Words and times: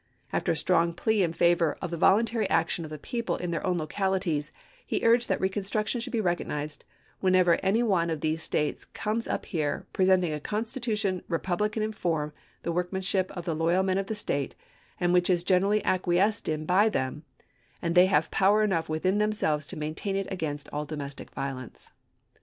After 0.33 0.51
a 0.53 0.55
strong 0.55 0.93
plea 0.93 1.21
in 1.21 1.31
favor 1.31 1.77
of 1.79 1.91
the 1.91 1.95
voluntary 1.97 2.49
action 2.49 2.83
of 2.83 2.89
the 2.89 2.97
people 2.97 3.37
in 3.37 3.51
their 3.51 3.63
own 3.63 3.77
localities, 3.77 4.51
he 4.83 5.05
urged 5.05 5.29
that 5.29 5.39
re 5.39 5.47
construction 5.47 6.01
should 6.01 6.09
be 6.11 6.19
recognized" 6.19 6.85
whenever 7.21 7.59
any 7.63 7.83
one 7.83 8.09
of 8.09 8.21
these 8.21 8.41
States 8.41 8.83
comes 8.83 9.27
up 9.27 9.45
here, 9.45 9.85
presenting 9.93 10.33
a 10.33 10.39
constitution 10.39 11.21
republican 11.27 11.83
in 11.83 11.91
form, 11.91 12.33
the 12.63 12.71
workmanship 12.71 13.29
of 13.37 13.45
the 13.45 13.55
loyal 13.55 13.83
men 13.83 13.99
of 13.99 14.07
the 14.07 14.15
State, 14.15 14.55
and 14.99 15.13
which 15.13 15.29
is 15.29 15.43
gen 15.43 15.61
erally 15.61 15.83
acquiesced 15.85 16.49
in 16.49 16.65
by 16.65 16.89
them, 16.89 17.21
and 17.79 17.93
they 17.93 18.07
have 18.07 18.31
power 18.31 18.63
enough 18.63 18.89
within 18.89 19.19
themselves 19.19 19.67
to 19.67 19.77
maintain 19.77 20.15
it 20.15 20.25
against 20.31 20.67
all 20.73 20.83
domestic 20.83 21.29
violence." 21.29 21.91